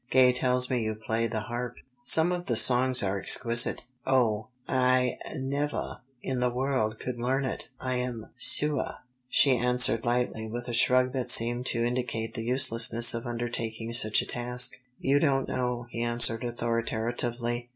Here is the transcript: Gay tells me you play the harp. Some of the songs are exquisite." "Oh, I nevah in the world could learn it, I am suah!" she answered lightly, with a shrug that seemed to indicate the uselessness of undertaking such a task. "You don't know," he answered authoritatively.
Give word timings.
Gay 0.09 0.33
tells 0.33 0.67
me 0.67 0.81
you 0.81 0.95
play 0.95 1.27
the 1.27 1.41
harp. 1.41 1.75
Some 2.01 2.31
of 2.31 2.47
the 2.47 2.55
songs 2.55 3.03
are 3.03 3.19
exquisite." 3.19 3.83
"Oh, 4.03 4.47
I 4.67 5.19
nevah 5.37 5.97
in 6.23 6.39
the 6.39 6.49
world 6.49 6.99
could 6.99 7.19
learn 7.19 7.45
it, 7.45 7.69
I 7.79 7.97
am 7.97 8.29
suah!" 8.35 9.01
she 9.29 9.55
answered 9.55 10.03
lightly, 10.03 10.47
with 10.47 10.67
a 10.67 10.73
shrug 10.73 11.13
that 11.13 11.29
seemed 11.29 11.67
to 11.67 11.85
indicate 11.85 12.33
the 12.33 12.41
uselessness 12.43 13.13
of 13.13 13.27
undertaking 13.27 13.93
such 13.93 14.23
a 14.23 14.25
task. 14.25 14.79
"You 14.99 15.19
don't 15.19 15.47
know," 15.47 15.85
he 15.91 16.01
answered 16.01 16.43
authoritatively. 16.43 17.69